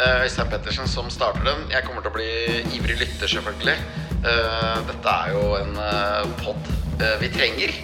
[0.00, 1.66] eh, Øystein Pettersen som starter den.
[1.72, 2.30] Jeg kommer til å bli
[2.78, 3.76] ivrig lytter, selvfølgelig.
[4.16, 6.72] Eh, dette er jo en uh, pod
[7.20, 7.74] vi trenger.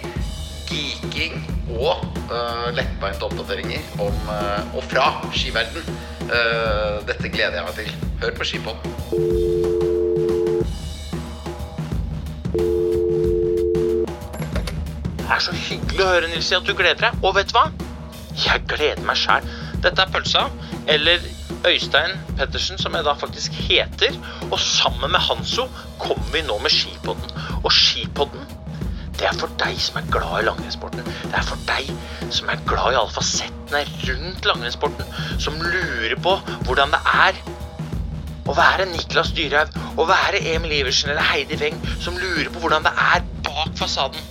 [0.71, 1.37] Geeking
[1.77, 2.01] og
[2.73, 4.31] lettbeinte oppdateringer om
[4.73, 5.85] og fra skiverden.
[7.05, 8.07] dette gleder jeg meg til.
[8.23, 9.52] Hør på Skipodden.
[15.33, 17.23] Det er så hyggelig å høre, Nilsi, at du gleder deg.
[17.25, 17.63] Og vet du hva?
[18.37, 19.47] Jeg gleder meg sjæl.
[19.81, 20.43] Dette er Pølsa,
[20.93, 21.23] eller
[21.65, 24.13] Øystein Pettersen, som jeg da faktisk heter.
[24.51, 25.65] Og sammen med Hanso
[25.97, 27.33] kommer vi nå med Skipodden.
[27.63, 28.45] Og Skipodden,
[29.17, 31.09] det er for deg som er glad i langrennssporten.
[31.23, 31.89] Det er for deg
[32.29, 35.17] som er glad i alle fasettene rundt langrennssporten.
[35.41, 36.35] Som lurer på
[36.67, 37.41] hvordan det er
[38.45, 42.85] å være Niklas Dyrhaug, å være Emil Iversen eller Heidi Weng, som lurer på hvordan
[42.85, 44.21] det er bak fasaden.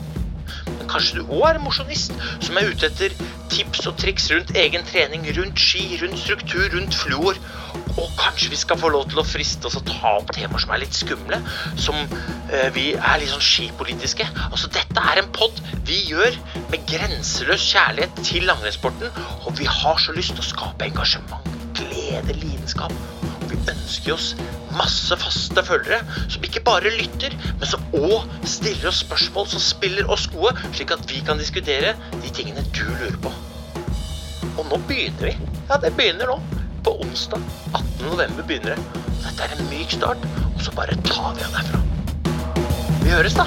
[0.78, 3.14] Men kanskje du òg er en mosjonist som er ute etter
[3.52, 7.38] tips og triks rundt egen trening, rundt ski, rundt struktur, rundt fluor.
[8.00, 10.72] Og kanskje vi skal få lov til å friste oss å ta opp temaer som
[10.72, 11.40] er litt skumle.
[11.80, 14.28] Som eh, vi er litt sånn skipolitiske.
[14.48, 16.38] Altså, dette er en pod vi gjør
[16.72, 19.12] med grenseløs kjærlighet til langrennssporten.
[19.44, 22.94] Og vi har så lyst til å skape engasjement, glede, lidenskap.
[23.42, 24.32] Og vi ønsker oss
[24.76, 26.00] masse faste følgere
[26.32, 30.94] som ikke bare lytter, men som òg stiller oss spørsmål, som spiller oss gode, slik
[30.94, 33.34] at vi kan diskutere de tingene du lurer på.
[34.58, 35.36] Og nå begynner vi.
[35.68, 36.40] Ja, det begynner nå.
[36.82, 37.84] På onsdag 18.
[38.08, 39.04] november begynner det.
[39.22, 41.84] Dette er en myk start, og så bare tar vi av derfra.
[43.02, 43.46] Vi høres, da.